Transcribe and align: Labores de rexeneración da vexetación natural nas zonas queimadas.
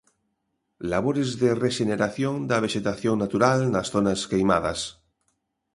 Labores 0.91 1.29
de 1.41 1.49
rexeneración 1.65 2.35
da 2.49 2.61
vexetación 2.65 3.15
natural 3.23 3.59
nas 3.73 3.87
zonas 3.93 4.19
queimadas. 4.31 4.79